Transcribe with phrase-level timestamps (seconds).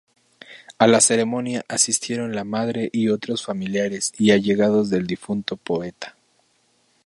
[0.79, 6.15] A la ceremonia asistieron la madre y otros familiares y allegados del difunto poeta.